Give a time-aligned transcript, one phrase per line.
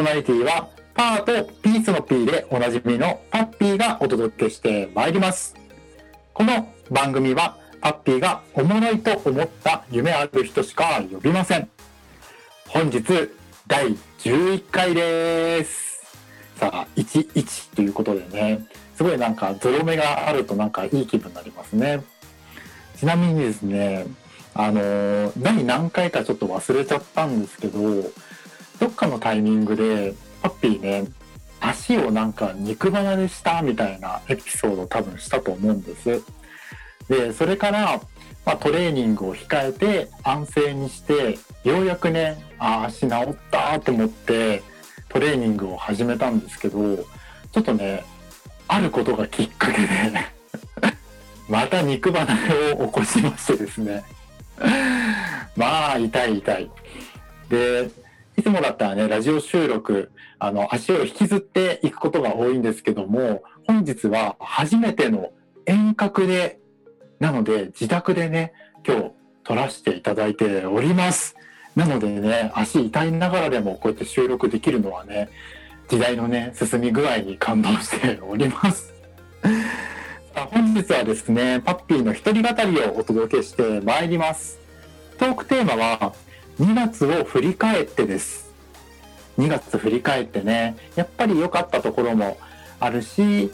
[0.00, 5.54] ソナリティはパーとピースの P でおなじみのパッピーがお届けしてまいります。
[6.32, 11.68] この番組はパッピーがおもろいと思った夢ある人しか呼びません。
[12.66, 13.02] 本日
[13.66, 16.00] 第11回です。
[16.56, 18.66] さあ11ということでね。
[18.96, 22.02] すごいなんかゾロ目があるとなんかいい気分になりますね。
[22.96, 24.06] ちなみにですね
[24.54, 28.10] あの第何回かちょっと忘れちゃったんですけど
[28.80, 31.04] どっかのタイミングでパッピーね
[31.60, 36.22] 足をなんか肉離れしたみたいなエピソード多分したと思うんです
[37.08, 38.00] でそれから、
[38.46, 44.62] まあ、トレーニングを控えて安静にしてようやくねあ足治ったと思って
[45.08, 48.04] トレーニングを始めたんですけどちょっとね
[48.68, 49.88] あることがきっかけで
[51.48, 54.04] また肉離れを起こしましてですね
[55.56, 56.70] まあ、痛い痛い。
[57.48, 57.90] で、
[58.40, 65.32] いつもだったらね、ラジオ収録、あの、足を引きずっていくことが多いんですけども、本日は初めての
[65.66, 66.58] 遠隔で、
[67.18, 69.10] なので自宅でね、今日
[69.44, 71.36] 撮らせていただいております。
[71.76, 75.28] なのでね、足痛いながらでもこうやって収録できるのはね、
[75.88, 78.94] 時代のね、進み具合に感動しております。
[80.50, 84.58] 本日はですね、パッピーの一人語りをお届けしてまいります。
[85.18, 86.14] トークテーマは、
[86.60, 88.52] 2月を振り返ってです。
[89.38, 92.36] 2月振り返ってね、やっぱり良かったところも
[92.78, 93.50] あるし、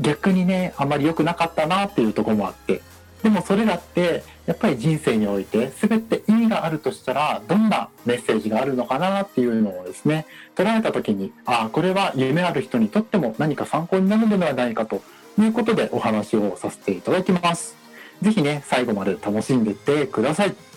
[0.00, 2.82] 逆にね、あまり良くなかったなっていうとこもあって、
[3.22, 15.02] でもそれだって、やっぱり人生において全て意味があるとしたら、どんなメッセージがあるのかなっていうのをですね、捉えた時に、ああ、これは夢ある人にとっても何か参考になるのではないかと
[15.38, 17.76] いうことでお話をさせていただきます。
[18.22, 20.69] ぜひね、最後まで楽しんでってください。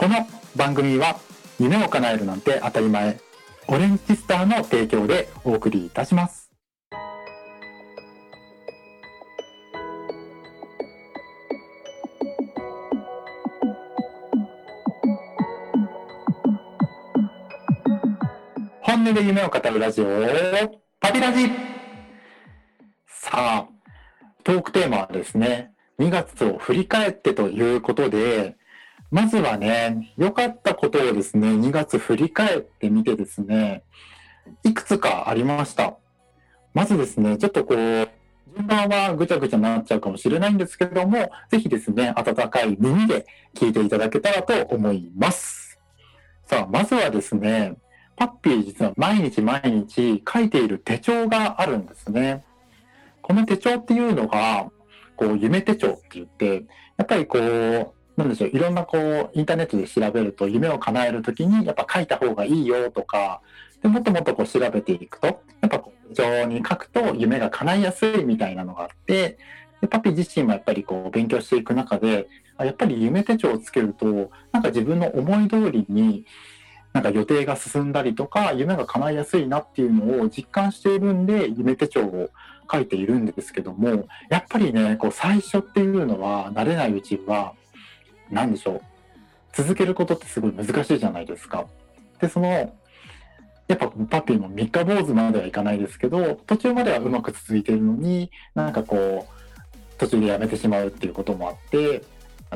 [0.00, 1.18] この番組は
[1.58, 3.18] 夢を叶えるなんて当たり前、
[3.66, 6.52] オレンジスターの提供でお送りいたします。
[18.82, 20.06] 本音で夢を語るラジオ、
[21.00, 21.48] パピラジ
[23.04, 23.68] さあ、
[24.44, 28.56] トークテーマはですね、2月を振り返ってということで、
[29.10, 33.82] まずはね、良かったことをですね、2月振り返ってみてですね、
[34.64, 35.96] いくつかありました。
[36.74, 38.08] まずですね、ちょっとこう、
[38.54, 45.78] 順番はぐちゃぐちゃになっちゃうかもしれないんですけども、ぜひですね、温かい耳で聞いていただけたらと思います。
[46.44, 47.76] さあ、まずはですね、
[48.14, 52.44] パッピー実は毎日毎日書いている手帳があるんですね。
[53.22, 54.70] この手帳っていうのが、
[55.16, 56.64] こう、夢手帳って言って、
[56.96, 63.40] やっぱりこう、なんでしょう、いろんなこう、インターネットで調べると、夢を叶えるときに、やっぱ書いた方がいいよとか、
[63.80, 65.32] でもっともっとこう調べていくと、や
[65.66, 69.38] っぱ手帳に書くと夢が叶いやすいみたいなのがあって、
[69.80, 72.26] でパピ自身もやっぱりこう勉強していく中で、
[72.58, 76.24] やっぱり夢手帳をつけると、なんか自分の思い通りに、
[76.92, 82.30] なんか予定が進んだりとか、夢が叶いやすいなっていうのを実感しているんで、夢手帳を
[82.72, 87.54] 書いているんですけども、やっぱりね、こう最初っていうのは慣れないうちは、
[88.30, 88.82] 何でしょう。
[89.52, 91.66] 続けることってすごい難しいじゃないですか。
[92.20, 92.48] で、その、
[93.68, 102.02] やっぱパピーも三日坊主まではいかないですけど、途中まではうまく続いてるのに、なんかこう、途中でやめてしまうっていうこともあって、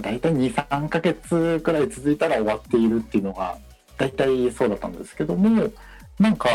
[0.00, 3.58] だいたい2、3ヶ月くらい続いたら終わっているっていうのが、
[3.98, 5.70] だいたいそうだったんですけども、
[6.18, 6.48] なんか、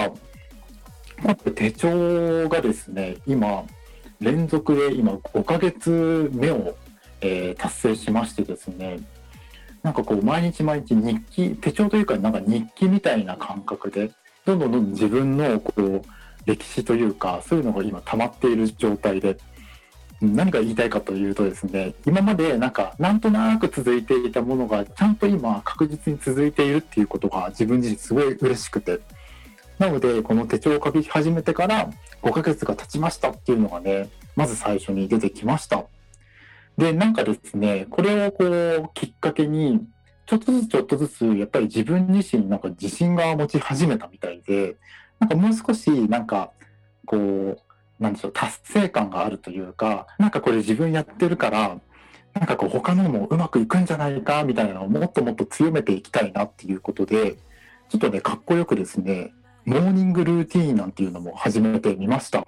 [1.55, 3.63] 手帳がですね、今、
[4.19, 6.75] 連続で今5ヶ月目を、
[7.21, 8.99] えー、達成しましてですね、
[9.83, 14.11] なんかこう毎日毎日日記、手帳というかなんか日記みたいな感覚で、
[14.45, 16.01] どんどんどんどん自分のこう
[16.45, 19.37] 歴史というか、そういうのが今溜まっている状態で、
[20.19, 28.99] 何が言いたいかというとですね、今までなんかなんとなく続いていたものがちゃんと今確実に続いているっていうことが自分自身すごい嬉しくて、
[29.77, 31.89] なので、この手帳を書き始めてから
[32.23, 35.85] 5ヶ月が経ちましたっていうのがね、まず最初に出てきました。
[36.77, 39.81] で、なんかですね、これをこう、きっかけに、
[40.25, 44.75] ちょっとずつちょっとずつ、やっぱり自分自身なんか自信が持ち始めたみたいで、
[45.19, 46.51] なんかもう少しなんか、
[47.05, 47.57] こう、
[47.99, 51.79] なんでしょう、達成感があるというか、なんかこれ自分やってるから、
[52.33, 57.37] なんかこう他のもうまくいくんじゃないかみたいなのをもっともっと強めていきたいなっていうことで、
[57.89, 59.33] ちょっとね、かっこよくですね、
[59.65, 62.45] モーニングルーティーンなんていうのも始めてみました。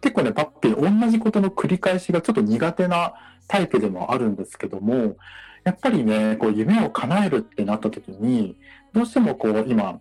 [0.00, 3.12] 結構ね、パッピー同じことの繰り返しがちょっと苦手な
[3.50, 5.16] タイプでもあるんですけども、
[5.64, 8.56] やっぱりね、こう夢を叶えるってなった時に、
[8.92, 9.98] どうしてもこう今、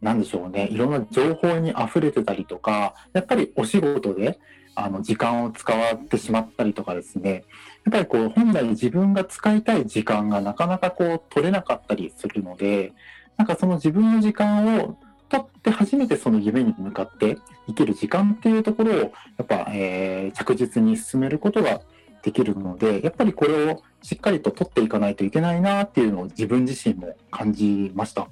[0.00, 4.38] なんでしょうね、いろんな情報に溢れてたりとか、やっぱりお仕事で
[4.76, 7.44] あの時間を使ってしまったりとかですね、
[7.84, 12.92] やっぱりこう本来自分が使いたい時間がなかなかこう取れなかったりするので、
[13.36, 14.96] なんかその自分の時間を
[15.28, 19.08] 取って初めてその夢に向かって生きる時間っていうところをや
[19.42, 21.80] っぱ、えー、着実に進めることが
[22.24, 28.28] できるので、やっぱりこれをしっかりと取っていかないといけないなっていうのを自分自身も感じました。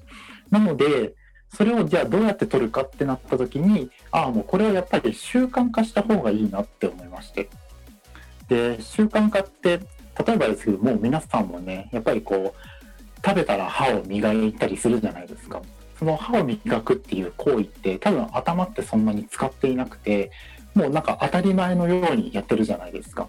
[0.50, 1.14] なので、
[1.54, 7.50] それをじゃあどうやって取るかってなった時に、ああ、もうこれはやっぱり習慣化した方がいいなって思いまして。
[8.48, 9.80] で、習慣化って、
[10.26, 15.60] 例えばですけどもう、皆さんもね、やっぱりこう、食べたら歯を磨いたりするじゃないですか。
[15.98, 20.30] その歯を磨くっていう行為って多分頭ってそんなに使っていなくて、
[20.74, 23.28] もうなんか当たり前のようにやってるじゃないですか。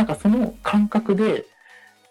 [0.00, 1.44] なんかその感覚で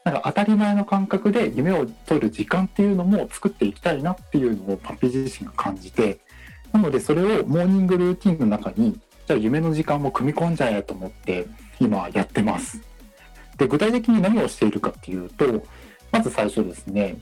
[0.03, 6.19] なんか当たり前の感覚で夢を取る時間っていうのも作っていきたいなっていうのをパピ自身が感じて
[6.71, 11.47] なのでそれをモーニングルーティンの中にじゃあ夢の時間も組み込んじゃえと思って
[11.79, 12.79] 今やってます。
[13.57, 15.63] で具体的に何をしているかっていうと
[16.11, 17.17] まず最初ですね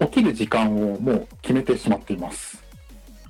[0.00, 2.60] 起きる時間をもう決めてしまっています。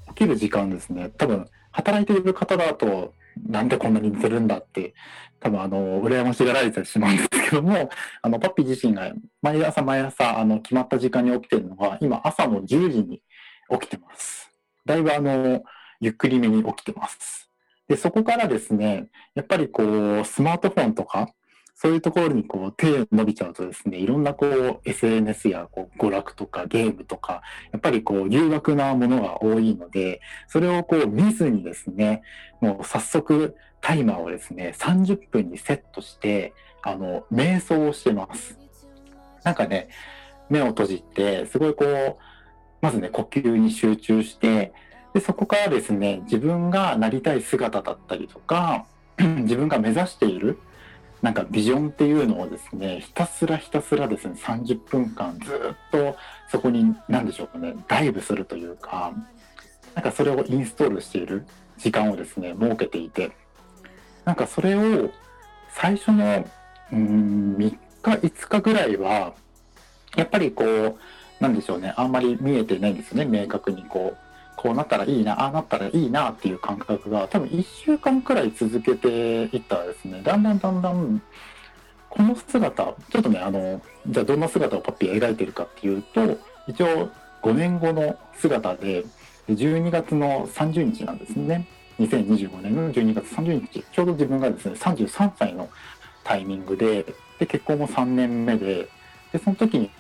[0.09, 3.13] 起きる時間ですね多分働いている方だと
[3.47, 4.95] なんでこんなに似てるんだって、
[5.41, 7.91] 多分あの、羨ましがられてしまうんですけども、
[8.23, 9.13] あの、パッピー自身が
[9.43, 13.23] 毎朝毎朝、あの、決まった時間に起きてるのが、今朝の10時に
[13.71, 14.51] 起きてます。
[14.85, 15.63] だいぶあの、
[16.01, 17.51] ゆっくりめに起きてます。
[17.89, 19.83] で、そこからですね、やっぱりこ
[20.23, 21.29] う、スマートフォンとか、
[21.83, 27.43] そういうところにこう手伸びちゃうとですね、いろんなこう SNS やこう娯楽とかゲームとか、
[27.73, 32.23] やっぱりこう誘惑なものが多いので、それをこう見ずにですね、
[32.61, 38.57] もう早速タイマーをですね、30分にセットして、あの、瞑想をしてます。
[39.43, 39.89] なんかね、
[40.51, 42.17] 目を閉じて、すごいこう、
[42.81, 44.73] まずね、呼吸に集中して、
[45.15, 48.87] で、そこからですね、自分がなりたい姿だったりとか、
[49.19, 50.61] 自分が目指している
[51.23, 55.57] なんかビジョンっていうのをですねひたすらひたすらですね30分間ずっ
[55.93, 56.17] と
[56.51, 59.13] そこに何でしょうかねダイブするというか
[59.95, 61.47] なんかそれをインストールしている
[61.79, 63.31] 時間をですね設けていて
[64.25, 65.11] なんかそれを
[65.71, 66.45] 最初の
[66.93, 69.35] うん3日5日ぐらいは
[70.17, 70.97] やっぱりこう
[71.41, 74.32] なんでしょうねあんまり見えてないんですよね明確にこう。
[74.63, 79.09] こうなったらいいなああなったらいいなっていう感覚が多分1週間くらい続けて
[79.47, 80.23] いったらですね。
[80.23, 81.21] だんだんだんだん
[82.09, 86.39] この姿ちょっとねあのじゃあどんな姿をパッピー描いてるかっていうと
[86.69, 87.11] 一応
[87.43, 89.05] 5年後の姿で
[89.49, 91.67] 12月の30日なんですね。
[91.99, 95.69] 2025年の12月30日ちょうど自分がですね33歳の
[96.23, 97.05] タイミングで
[97.41, 98.89] で結婚も3年目で
[99.33, 99.91] でその時に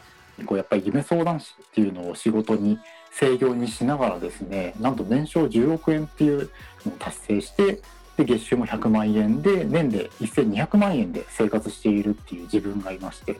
[0.46, 2.78] こうやっぱり夢相談師っていうのを仕事に
[3.12, 6.50] 制御にしながらですねなんと年商10億円っていう
[6.86, 7.80] のを達成して
[8.16, 13.38] で月収も100万円で年で1200万円で生活しているっていう自分がいまして。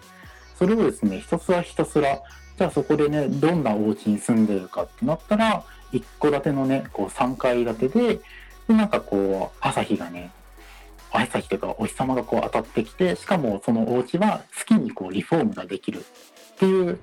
[0.62, 2.20] それをですねひたすらひたすら
[2.56, 8.20] じゃあそこでねどんなお家に住んでるかってなったら一戸建てのねこう3階建てで
[8.68, 10.30] でなんかこう朝日がね
[11.10, 16.02] 朝日というかお日様がこう当たってきてしかもそのお家は好きにこうリフォームができるっ
[16.58, 17.00] ていう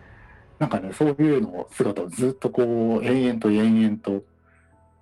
[0.59, 4.23] なんかね、そういうの姿をずっとこう、延々と延々と、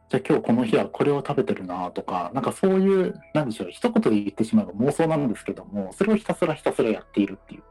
[0.09, 7.63] じゃあ今日この日はこれを食べてるなとか、なんかそういう、なんでしょう、一言で言ってしまえば妄想なんですけども、それをひたすらひたすらやっているっていう。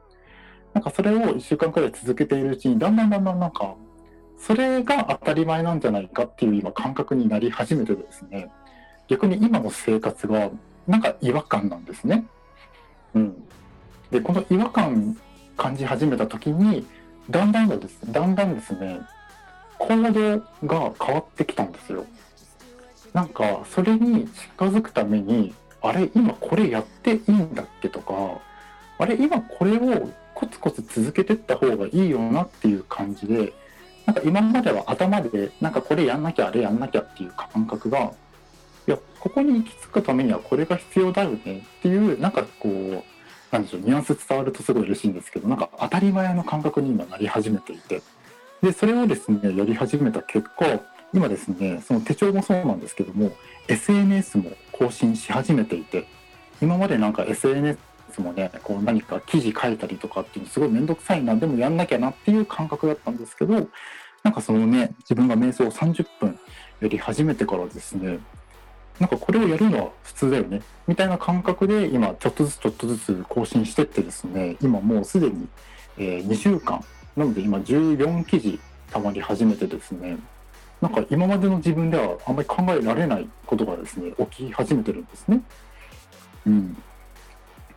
[0.74, 3.76] なんかそれを1週間くらい続けているうちに、だんだんだんだんなんか、
[4.36, 8.50] それが当たり前なんじゃないかっていう今感覚になり始めてですね、
[9.08, 10.50] 逆に今の生活が
[10.86, 12.26] なんか違和感なんですね。
[13.14, 13.44] うん。
[14.10, 15.16] で、この違和感
[15.56, 16.86] 感じ始めた時に、
[17.30, 19.00] だんだんですだんだんですね
[19.78, 22.06] 行動が変わってきたんですよ。
[23.12, 28.40] なんかそれに近づくためにあれ今これやっていいんだっけとか
[28.98, 33.52] あれ今これをコツコツ続けてった方がいいよなっていう感じで
[34.04, 38.12] なんか今までは頭でなんかこれやんなきゃあれやんなきゃっていう感覚が
[38.86, 43.04] いやここに行き着くためにはこれが必要だよねっていうなんかこう
[43.50, 48.02] なんでしょうニュアンス伝わるとすごい嬉しいんですけどなんか当たり前の感覚に今なり始めていて。
[48.62, 50.80] でそれをですねやり始めた結果
[51.12, 53.32] 今ですねその手帳もそうなんですけども
[53.68, 56.06] SNS も更新し始めていて
[56.60, 57.78] 今までなんか SNS
[58.18, 63.68] もねこう何か記事書いたりとかっていうのすごい面倒くさいなでもやんなきゃなっていう感覚だったんですけど
[64.22, 66.38] なんかそのね自分が瞑想を30分
[66.80, 68.18] やり始めてからですね
[69.00, 70.62] なんかこれをやるのは普通だよね。
[70.86, 75.48] みたいな感覚で今ちょっとずつちょっとずつ更新してってですね今もうすでに
[75.98, 76.84] え、2週間。
[77.16, 78.60] なので今14記事
[78.90, 80.18] たまり始めてですね。
[80.80, 85.40] なんか今までの自分ではあんまり考えられないことがですね起き始めてるんですね。
[86.46, 86.76] うん、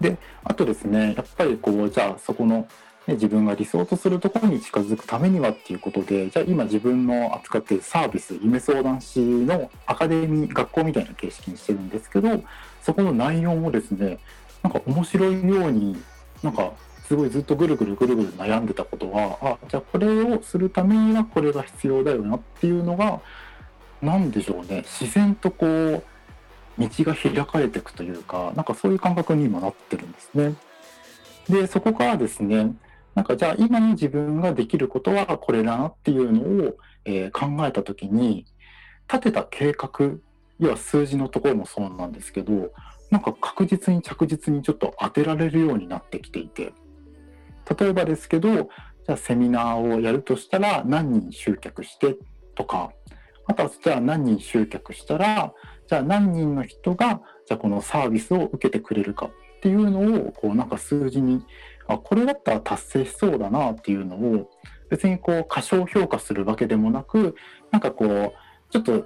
[0.02, 2.68] であとですねやっぱりこうじゃあそこの、
[3.10, 12.44] ね、自分が理想とするところに近づくためにはっていうことでじゃあ今自分の扱っているサービス夢相談士のアカデミー学校みたいな形式にしてるんですけど
[12.84, 14.20] そこの内容をですね
[14.62, 16.00] なんか面白いように
[16.44, 16.72] なんか
[17.08, 23.22] すごいずっとぐるぐるぐるぐる悩んでたことはあじゃあこれをするためにはこれが必要だよなっていうのが
[24.04, 26.04] 何でしょうね自然とこう
[26.78, 30.54] 道が開かれていくというかなんかそういう感覚に今なってるんですね。
[31.50, 32.76] でそこからですね
[33.20, 38.46] なんかじゃあ今の自分ができることはこれだなっていうのを、えー、考えた時に
[39.12, 39.92] 立てた計画
[40.58, 42.72] 要は数字のところもそうなんですけど
[43.12, 46.72] なんか確実に着実にちょっと当てられるようになってきていて
[47.78, 52.16] 例えばですけどじゃあセミナーをやるとしたら何人集客して
[52.56, 52.94] とか
[53.48, 55.52] あとはじゃあ何人集客したら
[55.90, 61.44] じゃあ何人の人がじゃあこのサービスを受けてくれるかっていうのをこうなんか数字に
[61.90, 64.50] あこれだったら達成しそうだなっていうのを
[64.90, 67.36] 別にこう過小評価するわけでもなく
[67.72, 68.34] なんかこう
[68.72, 69.06] ちょっと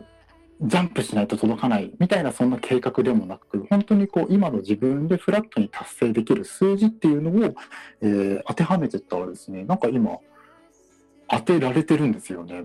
[0.62, 7.56] ジャンプしないと届かないみたいなそんな計画でもなく本当にこう今の自分でフラットに達成できる数字っていうのを、
[8.02, 10.18] えー、当てはめてったらですねなんか今
[11.30, 12.64] 当てられてるんですよね。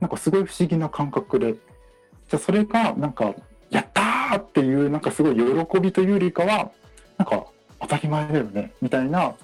[0.00, 1.54] なんかすごい不思議な感覚で。
[1.54, 3.34] じゃあそれがなんか
[3.70, 6.70] やったーっていうなんかすごい喜びというよりかは
[7.18, 7.46] なんか
[7.80, 9.34] 当たり前だよねみたいな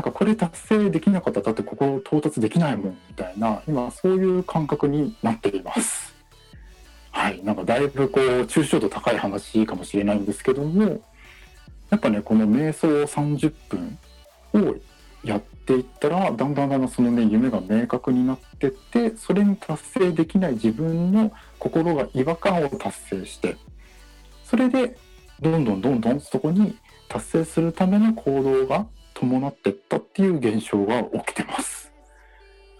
[0.00, 6.14] なんかこれ達成できなかったらだってここ到達できないもんみたいな今そういう感覚になっています。
[7.10, 11.02] はい、なんかだいぶこう抽象度高い話かもしれないんですけども
[11.90, 13.98] やっぱねこの瞑想30分
[14.54, 14.76] を
[15.22, 23.58] やっていったらだんだんだんだんそのね夢が明確になってってそれに達成できない自分の心が違和感を達成して
[24.44, 24.96] それで
[25.42, 28.86] どんどんどんどんそこに達成するための行動が
[29.20, 31.92] 伴ってったっていう現象が起きてます。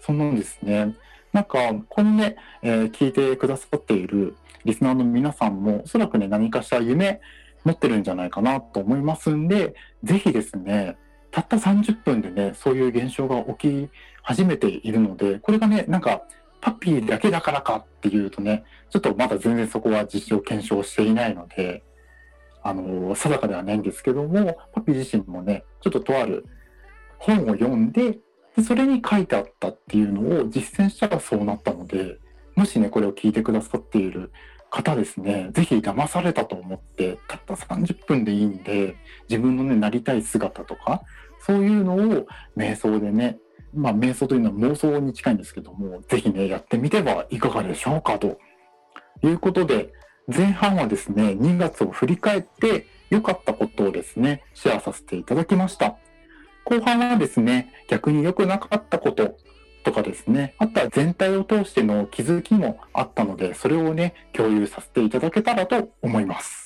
[0.01, 0.97] そんなんですね。
[1.33, 7.21] なんか、このね、えー、聞いてくださっているリスナーの皆さんも、おそらくね、何かしら夢
[7.65, 10.97] 持ってるんじゃないかなと思いますんで、ぜひですね、
[11.31, 13.91] たった30分でね、そういう現象が起き
[14.23, 16.23] 始めているので、これがね、なんか、
[16.63, 21.83] パピーだけだからかっていうとね、ちょっとまだ全然そこは実証検証していないので、
[22.63, 26.47] あの、定かではないんですけども、パピ自身もね、ちょっととある
[27.19, 28.19] 本を読んで、
[28.57, 32.19] でそれに書いてあったっていうのを実践したらそうなったので
[32.57, 34.33] もしねこれを聞いてくださっている
[34.71, 38.97] 方ですね是非騙されたと思ってたった30分でいいんで
[39.29, 41.03] 自分のねなりたい姿とか
[41.41, 42.27] そういうのを
[42.57, 43.39] 瞑想でね
[43.73, 48.39] まあ瞑想というのは妄想に近いんですけども是非ねやってみてはいかがでしょうかと
[49.23, 49.93] いうことで
[50.35, 55.97] 前半はですね2月を振り返って良かったことをですねシェアさせていただきました。
[56.65, 59.37] 後半はですね、逆に良くなかったこと
[59.83, 66.60] とかですね、あとは全体を通しての気づきもあったので、それをね、共有させていただけたらと思います。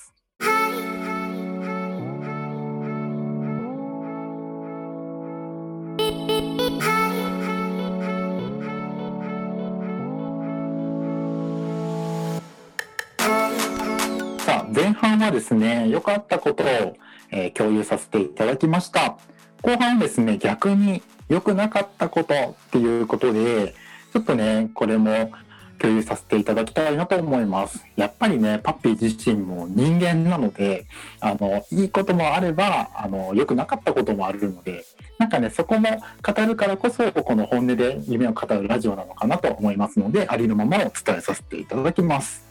[15.25, 16.97] はですね、良かったことを、
[17.31, 19.17] えー、共有させていただきました。
[19.63, 23.75] 後半ですね、逆に良くなかったことっていうことで、
[24.13, 25.33] ちょっとね、これも
[25.79, 27.87] 共有させていただきたいなと思います。
[27.97, 30.85] やっぱりね、パッピー自身も人間なので、
[31.21, 34.85] あの、いいこともあれば、あの、良くなかったこともあるので、
[35.19, 35.89] なんかね、そこも
[36.23, 42.45] 語るからこそ、この本音で夢を語るラジオなのかなと思いますので、ありのままを伝えさせていただきます。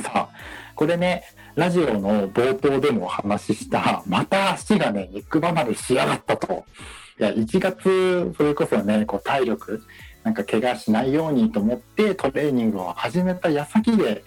[0.00, 0.28] さあ、
[0.74, 1.22] これね、
[1.54, 6.64] ラジオの冒頭でもお話しした、また足がね、肉離れしやがったと。
[7.20, 9.80] いや、1月、それこそね、こう体力、
[10.24, 14.24] なんか怪我しないようにと思ってトレーニングを始めた矢先で、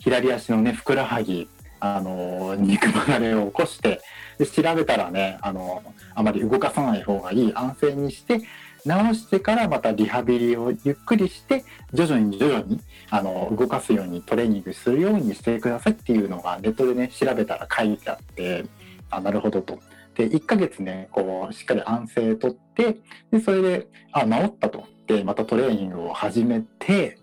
[0.00, 4.00] 左足のね、ふくらはぎ、あの、肉離れを起こして、
[4.38, 5.80] で調べたらね、あの、
[6.16, 8.40] あまり動かさない方がいい安静にして、
[8.84, 12.80] 直してからまたリハビリをゆっくりして徐々に徐々に
[13.10, 18.64] あの動かすようにトレーニングするようにしてくださいっていうのがネットでね調べたら書いてあって
[19.10, 19.78] あなるほどと。
[20.14, 22.98] で1ヶ月ねこうしっかり安静とって
[23.32, 27.18] でそれであ治ったとでまたトレーニングを始めて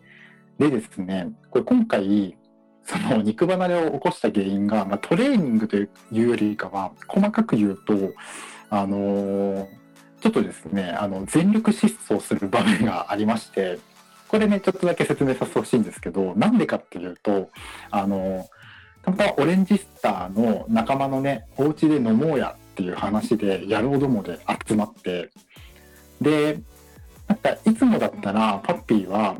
[0.60, 2.38] でですねこれ今回
[2.84, 7.94] その肉離れを起こした原因が、まあ、トレーニングというよりかは細かく言うと
[8.70, 9.82] あのー
[10.22, 13.80] ちょっとですねあの全力疾走する場面がありまして
[14.32, 17.50] これねちょっとだけ説明させてほしいんですけどなんでかっていうと
[17.92, 18.48] あの
[19.04, 25.32] たまたまオレンジスターの仲間のねお家で飲もうやっていう話でやろうどもで集まって
[26.22, 26.62] で
[27.28, 29.36] なんかいつもだったらパッピーは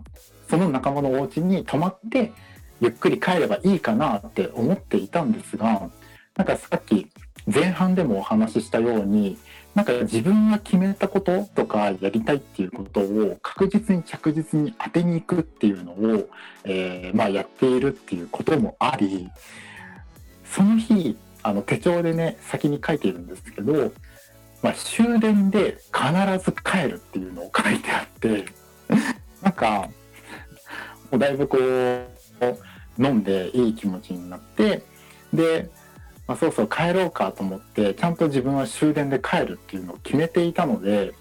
[0.50, 2.34] その仲間のお家に泊まって
[2.82, 5.90] ゆっくり帰ればいいかなって思っていたんですが
[6.36, 7.08] なんかさっき
[7.48, 9.38] 前半でもお話ししたように
[9.76, 16.30] なんか自分が決めたこととかやりたいっていうことを確実に着実に当てに行くっていうのを、
[16.66, 19.30] えー、まあ、やっているっていうこともあり
[20.44, 23.94] その日あの手帳でね先に書いているんですけど、
[24.62, 28.46] まあ、終電で必ず帰るっていうのを書いてあって
[29.42, 29.90] なんか
[31.10, 34.84] もうだいぶこう飲んでいい気持ちになって
[35.34, 35.70] で
[36.32, 41.14] まあ、そうそう帰ろうかと思ってちゃんと自分は終電で帰るっていうのを決めていたので、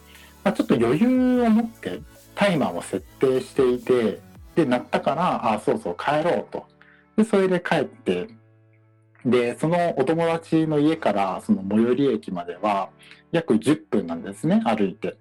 [0.45, 2.01] まあ、ちょっと余裕を持って
[2.37, 4.21] タイマーを設定していて
[4.55, 6.65] で鳴ったからああそうそう帰ろうと。
[7.17, 8.29] でそれで帰って
[9.27, 12.91] でそのお友達の家からその最寄り駅までは
[13.33, 15.17] 約10分なんですね歩いて。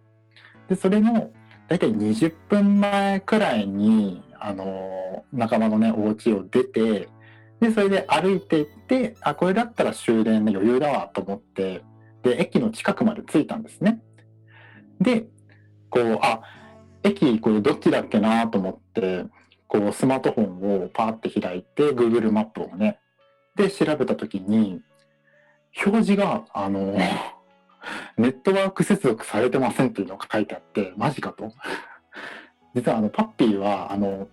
[0.68, 1.32] でそれの
[1.68, 7.10] 大体20分前くらいにあの仲間のねお家を出て
[7.60, 11.84] で、それで歩いていって、あ、これだったら終電の余裕だわと思って、
[12.24, 14.02] で、駅の近くまで着いたんですね。
[15.00, 15.26] で、
[15.90, 16.42] こう、あ、
[17.04, 19.26] 駅、これどっちだっけなと思って、
[19.68, 23.00] こう、スマートフォンをパーって開いて、Google マップをね、
[23.56, 24.82] で、調べたときに、
[25.86, 26.98] 表示が、あの、
[28.18, 31.52] ネットワーク接続されてませんっていうのが書いてあって、マジかと。
[32.76, 34.28] 実はあの、パッピーは、あの、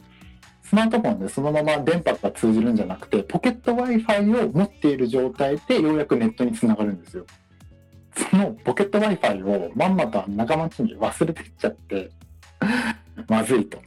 [0.68, 7.24] スマートフォンでそのまま電波が通じるんじゃなくて、ポケット Wi-Fi を持っている状態でようやくネットにつながるんですよ。
[8.30, 12.10] そのポケット Wi-Fi をまんまと仲間ちに忘れてっちゃって、
[13.28, 13.78] まずいと。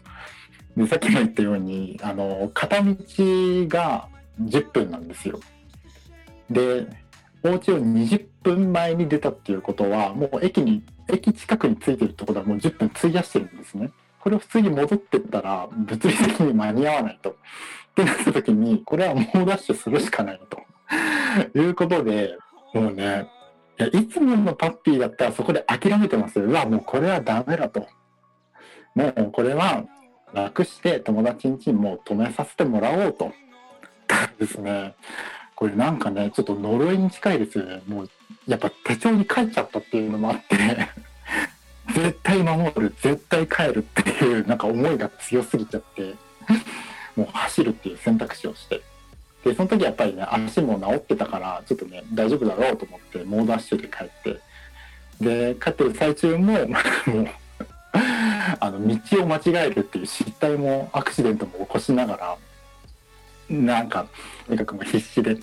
[0.78, 2.96] で、さっきも言ったように、あの、片道
[3.68, 4.08] が
[4.42, 5.42] 10分なんですよ。
[6.50, 6.88] で、
[7.44, 13.92] お家を20分前に出たっていうことは、もう駅に、駅近くに着いてるところはもう10分費やしてるんですね。
[14.30, 17.32] これを普通に戻ってったら物理的に間に合わないと。
[17.32, 17.34] っ
[17.96, 21.60] てなった時にこれは猛ダッシュするしかないと。
[21.60, 22.38] いうことで
[22.76, 23.28] もうね
[23.80, 27.88] いやいつものパッピーだったらそこで諦めてますうわもうこれはダメだと。
[28.94, 29.84] もうこれは
[30.32, 33.34] 楽して友達ん家にもう止めさせてもらおうと。
[34.38, 34.94] ですね。
[35.56, 37.82] これなんかねちょっと呪いに近いですよね。
[37.88, 38.10] もう
[38.46, 41.09] やっぱ手帳に書いちゃったっていうのもあって。
[41.94, 46.16] 絶対守る絶対帰るっていうなんか思いが強すぎちゃって
[47.16, 48.82] もう走るっていう選択肢をして。
[49.44, 54.40] でその時やっぱりね足も治ってたからちょっとね大丈夫だろうと思って猛ダッシュで帰って。
[55.22, 56.68] で帰ってる最中も もう
[58.60, 62.38] あの道を間違えるっていう失態もアクシデントも起こしながら
[63.50, 64.08] なんか
[64.48, 65.36] とにかくもう必死で。
[65.36, 65.42] で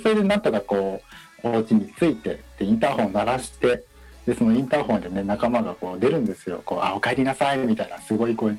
[0.00, 1.02] それでなんとかこ
[1.42, 3.84] うお家に着いてでインターホン鳴らして
[4.28, 6.60] でそのインターホンでね仲間がこう出るんですよ。
[6.66, 8.56] こうあお帰りなさいみたいなすごいこう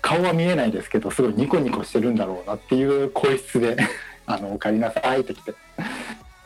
[0.00, 3.76] 顔は見えないですけどすごいニコニコしてるんだろうなっていう声質で
[4.24, 5.50] あのお帰りなさいって来て。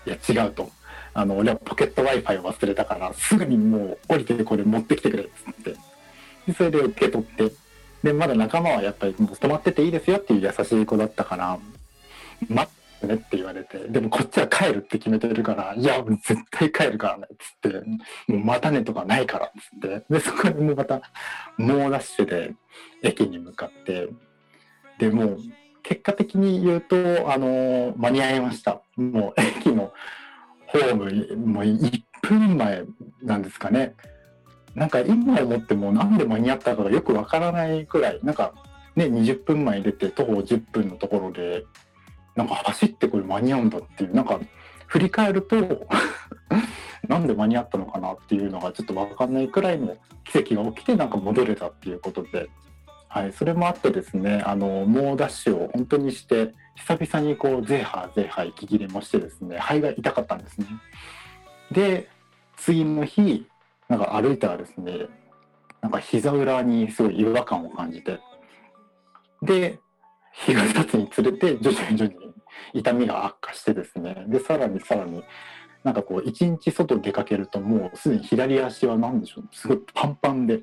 [0.07, 0.69] いや違うと。
[1.15, 5.77] あの俺はポケット w i f i を忘れたからすぐにもう降りてこれ持ってきてくれっつって。
[6.49, 7.55] でそれで受け取って。
[8.03, 11.57] でまだ仲間はやっぱりもう止まってていいですよっていう優しい子だったから
[12.49, 17.81] 待ってねって言われて、でもこっちは帰るって決めてるから、いや、絶対帰るからねっつって、
[18.33, 21.03] もうまたねとかないからっつって、で、そこにもまた
[21.57, 22.55] 猛ダッシュで
[23.03, 24.09] 駅に向かって、
[24.99, 25.39] で、もう
[25.83, 28.81] 結果的に言うと、あの、間に合いました。
[28.97, 29.93] もう駅の
[30.67, 32.85] ホーム、もう1分前
[33.23, 33.95] なんですかね。
[34.75, 38.55] なんか今思ってもなんで間に合ったかがよくわからないくらい、なんか
[38.97, 41.65] ね、20分前出て徒歩10分のところで
[42.37, 44.41] なんか走ってこれ間に合うんだっていうなんか
[44.87, 45.57] 振り返ると
[47.09, 52.49] なんで間に合ったのかなっていうのがちょっと分かんないくらいの奇跡が起きてなんか戻れたっていうことで、
[53.09, 60.67] はい、それもあってですねあの猛ダッシュを本当にして久々にこうゼーハーゼーハー息切れもしてですね肺が痛かったんですね。
[61.71, 62.09] で
[62.57, 63.47] 次の日
[63.89, 65.07] なんか歩いたらですね
[65.83, 68.19] なんか膝裏にすごい違和感を感じて
[69.43, 69.79] で
[70.33, 72.24] 日が経つにつれて徐々に徐々に
[72.73, 74.25] 痛みが悪化してですね。
[74.29, 75.23] でさらにさらに
[75.83, 79.45] なんかこう一日外出かけるともうすでに左足は何でしょう。
[79.53, 80.63] すごいパンパンで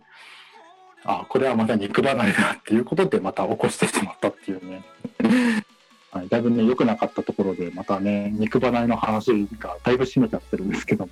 [1.04, 4.84] あこれはまた肉離れだっていうことでまた起こしてしまったっていうね。
[6.12, 11.12] はい、だいぶね良くなかったところでまたね肉離れの話がだいぶ締めちゃってるんですけども。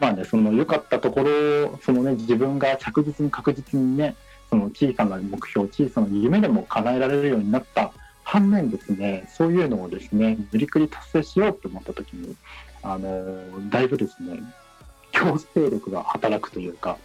[0.00, 4.16] まあね、その良かったところ、そのね、自分が着実に確実にね、
[4.48, 7.89] その小さな目標、小さな夢でも叶えられるようになった
[8.30, 12.36] 反面ですね、そういうのをですね、無理くり達成しようと思った時に、
[12.80, 14.38] あの、だいぶですね、
[15.10, 16.96] 強制力が働くというか、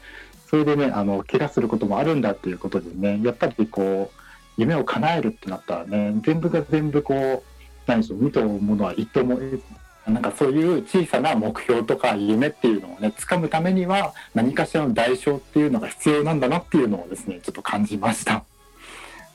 [0.48, 7.44] それでね、あの、怪我することもあるんだっていうことでね、やっぱりこう、夢を叶えるってなったらね、全部が全部こう、
[7.88, 9.40] 何でしょう、見とものは一とも
[10.06, 18.44] なんかそういう小さな目標とか夢っていうのをね、掴むためには何かしらの代償っていうのが必要なんだなっていうのをですね、ちょっと感じました。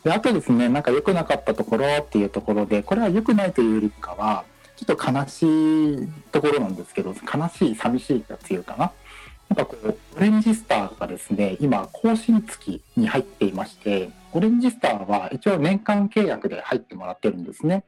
[0.05, 4.45] で、あとですね、なんか良くなかったところっていうところで、これは良くないというよりかは、
[4.77, 8.93] ちょっと悲しいところなんですけど、悲しい、寂しいが強いかな。
[9.51, 17.85] なんかこう、オレンジスターがですね、今、更新月に入っていまして、オレンジスターは一応年間契約で入ってもらってるんですね。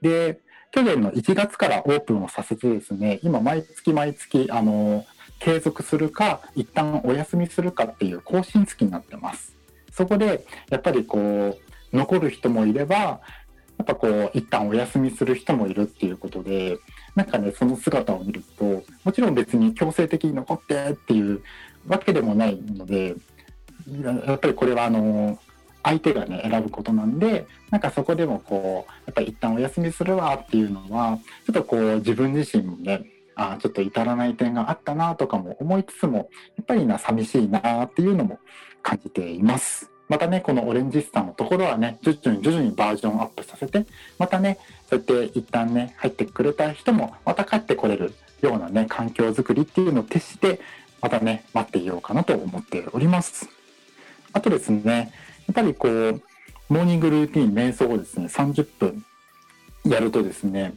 [0.00, 5.04] で、去年の1月からオープンをさせてですね、今毎月毎月、あの、
[5.40, 9.59] 継続するか、一旦お休みするかっていう更新月になってます。
[9.92, 11.58] そこで、やっぱりこ
[11.92, 13.20] う、残る人もいれば、や
[13.82, 16.78] っぱこう、一旦お休みする人もいるっていうことで、
[17.14, 21.42] なんかね、その姿を見ると、もちろん別に強制的に残ってっていう
[21.86, 23.14] わけでもないので、
[24.26, 25.38] やっぱりこれはあの、
[25.82, 33.04] 相手がね選ぶことなんでなんかそこでもこうやっぱり一旦お休みするわっていうのはちょっとこう自分自身もね
[33.40, 38.38] あちょっと至らない点があったなとかも思いつつもやっぱりな寂しいなっていうのも
[38.82, 39.90] 感じています。
[40.08, 43.86] またね、このオレンジスターのところはね、徐々に徐々にバージョンアップさせて、
[44.18, 50.60] またね、そうやって一旦ね、入ってくれた人もまた帰ってこれるようなね、環境づくりっていうのを徹して、
[51.00, 53.48] またね、待っていようかなと思っております。
[54.32, 55.12] あとですね
[55.46, 56.22] や、っぱりこう、
[56.68, 59.04] モーニングルーティン、瞑想をですね、30分
[59.84, 60.74] やるとですね、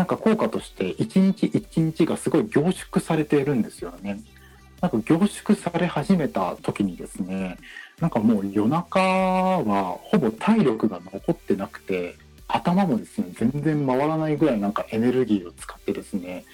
[0.00, 4.18] なんか効果として一日一日がすごい凝縮されているんですよね。
[4.80, 7.58] なんか凝縮され始めた時にですね、
[8.00, 12.14] なんかもう夜中はほぼ体力が残ってなくて、
[12.48, 16.46] 頭もですね、全然回らないぐらいなんかエネルギーを使ってですね、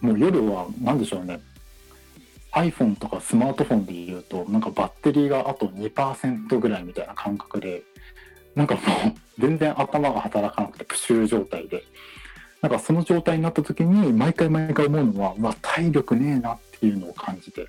[0.00, 1.40] もう夜は何でしょうね、
[2.52, 7.82] iPhone とかスマートフォンで言うとなんかバッテリーがあと2%ぐらいみたいな感覚で
[8.54, 8.82] なんかもう
[9.40, 11.82] 全然頭が働かなくてプシュー状態で
[12.60, 17.68] なんかその状態になった時に毎回毎回思うのはうわ体力ねえなっていうのを感じて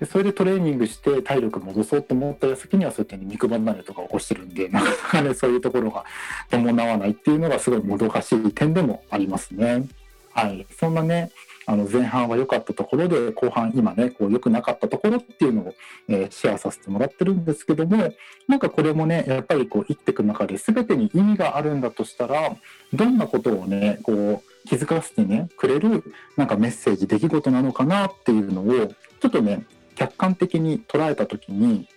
[0.00, 6.04] でそれでトレーニングして体力戻そうと思った矢先にはそういった、肉離れとか起こしてるんでなかなかねそういうところが
[6.50, 9.84] 伴わないっていうのがすごいもどかしい点でもありますね。
[10.32, 11.30] はい、そんなね
[11.66, 15.74] あの前半は良かったところで後半今ねこう良くなかったところっていうのを、
[16.08, 18.12] え、シェアさせてもらってるんですけども
[18.48, 22.56] なんかこれもねやっぱりこう生きていく中で全てに意味があるんだとしたら
[22.92, 26.04] どんなことをねこう気づかせてねくれる
[26.36, 28.88] なんかメッセージ出来事なのかなっていうのを
[29.20, 31.88] ちょっとね客観的に捉えた時に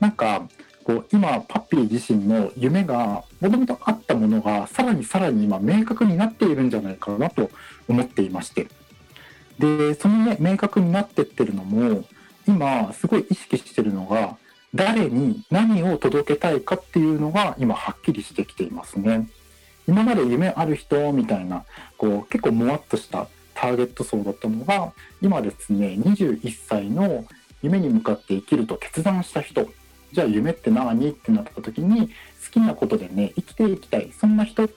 [0.00, 0.48] なんか
[0.84, 7.50] こう今パッピー自身の夢がもともとあったものがさらにさらに今明確になっているんじゃないかなと
[7.88, 8.68] 思っていまして
[9.58, 12.04] でそのね明確になってってるのも
[12.46, 14.36] 今すごい意識してるのが
[14.74, 19.28] 誰に何を届けたいかっていうのが今はっきりしてきていますね。
[19.86, 21.64] 今まで夢ある人みたいな
[21.98, 27.24] こう結構もわっとしたターゲット層だったのが今ですね21歳の
[27.62, 29.68] 夢に向かって生きると決断した人
[30.12, 31.10] じゃあ夢って何？
[31.10, 34.12] ってなった時に好きなことでね生きていきたい。
[34.12, 34.68] そんな人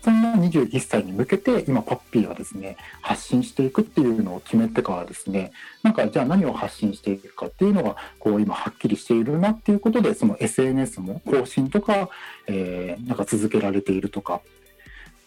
[0.00, 5.52] そんな21歳に向けて今パッピーはですね発信していくっていうのを決めてからですね。
[5.82, 12.08] なんかじゃあ何を発信していくかっていうのがこう今はっきりしているなっていうことでその SNS も更新とか、
[12.46, 14.40] えー、なんか続けられているとか。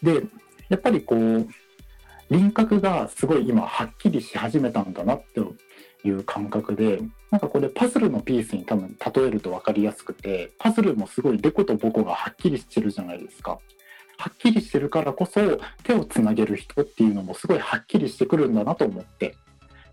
[0.02, 0.24] で
[0.70, 1.48] やっぱりこう
[2.32, 5.42] 輪郭がすごい今はっきりし始めたんだなって
[6.04, 13.60] いう感覚でなんかこれパズルのピースに多分例えると分かりやすくてパズルもすごいデコとボコがはっきりしてるじゃないですか。
[14.18, 19.36] はっきりしてるからこそ手をつなげる人っていうのもすごいはっきりしてくるんだなと思って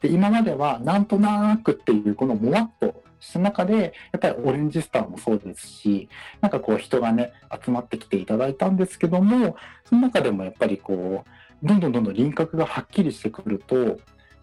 [0.02, 6.10] で今まではなんとなくっていうこのもわっとした中でやっぱりオレンジスターもそうですし
[6.42, 7.32] なんかこう人がね
[7.64, 11.24] 集まってきていただいたんですけどもその中でもやっぱりこ
[11.62, 13.98] うどんどんどんどん輪郭がはっきりしてくると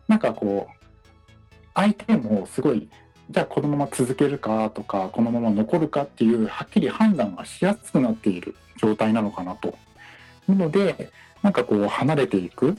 [0.07, 0.84] なんかこう
[1.75, 2.89] 相手もすごい
[3.29, 9.77] じゃあこのまま続けるかとかこのまま残るかっていうはっきり判断がしやすくなっている状態なのかなと。
[10.47, 11.09] いうので
[11.41, 12.75] なんかこう離れていくっ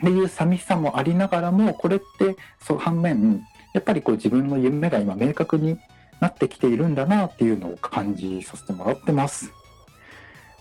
[0.00, 3.44] ていう寂しさもありながらもこれってそう反面
[3.74, 5.78] やっぱりこう自分の夢が今明確に
[6.20, 9.52] なってきているんだなっていうのを感じさせてもらってます。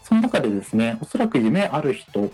[0.04, 2.32] その中でですねおそらく夢ある人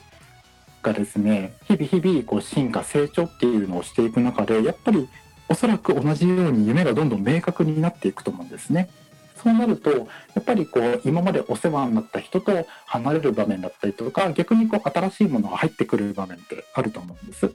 [0.83, 5.07] がですね日々日々こう進化成長っていうのをしていく中でやっぱり
[5.49, 8.89] おそらく同じように夢がどんどん明確になっていくと思うんですね。
[9.41, 9.97] そうなるとや
[10.39, 17.51] っぱりこう今までお世話になった人と離れる場面だったりとか逆にこう新しいものが入ってくる場面ってあると思うんです。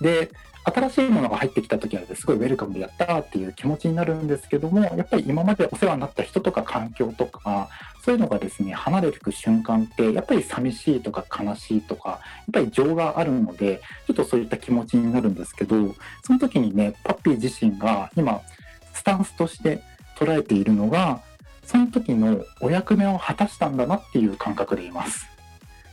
[0.00, 0.30] で
[0.64, 7.68] 新しいものが入ってきた時はすごいウェルカムでやったっていう気持ちになるんですけどもやっぱり今までお世話になった人とか環境とか
[8.02, 12.18] そういうのがですね離れていく瞬間ってやっぱり寂しいとか悲しいとかやっ
[12.52, 18.40] ぱり情があるのでちょっとそういった気持ちになるんですけどその時にねパッピー自身が今
[18.94, 19.82] スタンスとして
[20.16, 21.20] 捉えているのが
[21.66, 25.33] その時のお役目を果たしたんだなっていう感覚でいます。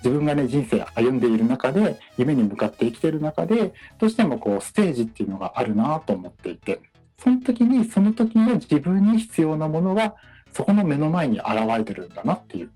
[0.03, 6.81] 自分がね人生歩んでいる中で夢に向かって生きている中でどうしてもこうステージっていうのがあるなと思っていて
[7.23, 10.15] その時にその時の自分に必要なものが
[10.51, 12.71] そこの目の前に現れてるんだなっていう。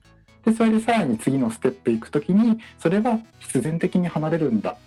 [0.45, 4.77] でそれでさらに次のステップ行く時にそれは必然的に離れるんだ。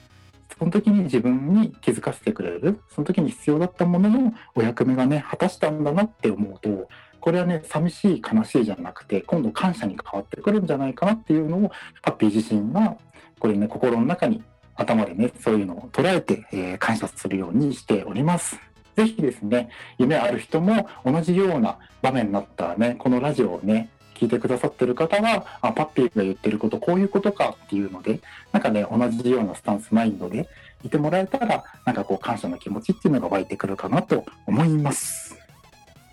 [0.57, 2.81] その時に自分に気づかせてくれる。
[2.95, 6.89] その時に必要だったもののお役目がね果たしたんだなって思うと
[7.29, 12.97] これはね寂しい悲しいじゃなくて今度感謝に変わってくるんじゃないかなっていうのをパッピー自身が
[13.39, 14.43] これね心の中に
[14.75, 18.59] 頭でねそういうのを捉えて、えー、感謝するようにしております。
[18.97, 28.21] ぜひですね夢ある人も同じような場面になったらねこのラジオをね聞いてくださってる方はあパッピーが言ってることこういうことかっていうので
[28.53, 30.49] なんかね同じようなスタンスマインドで
[30.83, 35.37] いてもらえたらなんかこう感謝の気持ちっていうのが湧いてくるかなと思います。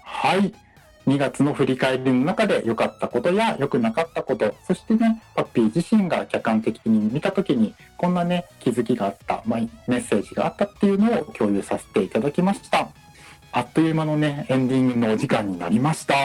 [0.04, 0.54] はい
[1.08, 12.90] 2月の振り返りの中で良かったことや良くなかったこと、そしてね、パッピー自身が客観的に見た時に、こんなね、気づきがあった、まあ、メッセージがあったっていうのを共有させていただきました。
[13.52, 16.16] あっという間のね、エンディングのお時間になりました。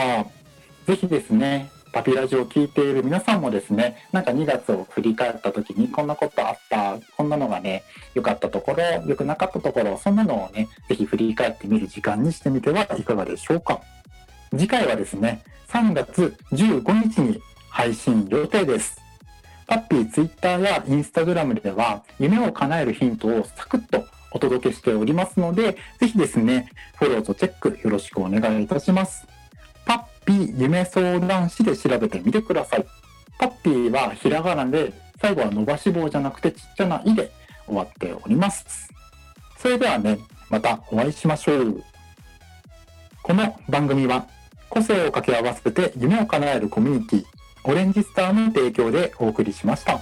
[0.86, 7.82] ぜひですね、パピラジオを聴いている皆さんもですね、なんか2月を振り返った時にこんなことあった、こんなのがね、
[8.14, 13.80] 良かったところ、良くなかったところ、そんなのをね、ぜひ振り返ってみる時間にしてみてはいかがでしょうか。
[14.50, 19.00] 次回はですね、3月15日に配信予定です。
[19.66, 29.26] パッピーツイッターやインスタグラムでは夢を叶えるヒントをサクッとお届けしておりますので、ぜひですね、フォローとチェックよろしくお願いいたします。
[29.86, 32.86] パッピー夢相談士で調べてみてください。
[33.38, 37.30] パッピーはひらがなで、最後は伸ばし棒じゃなくてちっちゃな「い」で
[37.66, 38.88] 終わっております。
[39.58, 41.84] それではね、またお会いしましょう。
[43.22, 44.26] この番組は
[44.70, 47.24] 個性を掛け合わせて夢を叶えるコミュニティ
[47.64, 50.00] オレンジスターの提供でお送りしました。